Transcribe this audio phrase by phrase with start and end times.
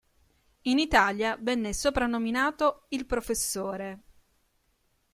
[0.63, 4.01] In Italia venne soprannominato "Il Professore".